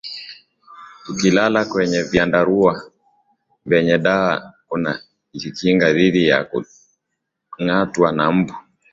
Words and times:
tukilala 1.05 1.65
kwenye 1.65 2.01
vyandarua 2.01 2.91
vyenye 3.65 3.97
dawa 3.97 4.53
kunajikinga 4.67 5.93
dhidi 5.93 6.27
ya 6.27 6.47
kungatwa 7.49 8.11
na 8.11 8.31
mbu 8.31 8.55